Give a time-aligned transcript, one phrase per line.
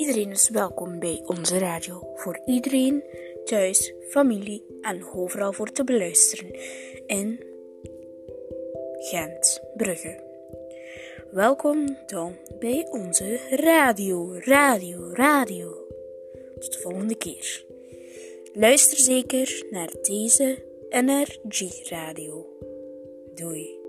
[0.00, 2.12] Iedereen is welkom bij onze radio.
[2.14, 3.04] Voor iedereen,
[3.44, 6.54] thuis, familie en overal voor te beluisteren.
[7.06, 7.44] In
[8.98, 10.22] Gent, Brugge.
[11.30, 15.86] Welkom dan bij onze radio, radio, radio.
[16.58, 17.64] Tot de volgende keer.
[18.52, 22.46] Luister zeker naar deze NRG Radio.
[23.34, 23.79] Doei.